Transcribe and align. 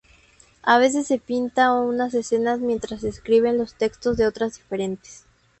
A 0.63 0.79
veces 0.79 1.05
se 1.05 1.19
pintan 1.19 1.75
unas 1.77 2.15
escenas 2.15 2.59
mientras 2.59 3.01
se 3.01 3.09
escriben 3.09 3.59
los 3.59 3.75
textos 3.75 4.17
de 4.17 4.25
otras 4.25 4.55
diferentes. 4.57 5.25